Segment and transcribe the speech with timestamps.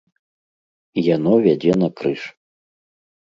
[1.15, 2.21] Яно вядзе на крыж.